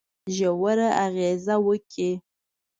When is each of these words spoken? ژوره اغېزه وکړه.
ژوره 0.35 0.87
اغېزه 1.05 1.55
وکړه. 1.67 2.11